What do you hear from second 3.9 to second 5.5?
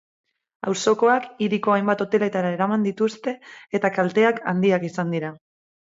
kalteak handiak izan dira.